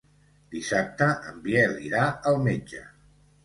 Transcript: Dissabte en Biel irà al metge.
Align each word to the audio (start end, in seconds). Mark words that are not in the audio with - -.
Dissabte 0.55 1.11
en 1.33 1.37
Biel 1.45 1.77
irà 1.93 2.03
al 2.33 2.43
metge. 2.51 2.87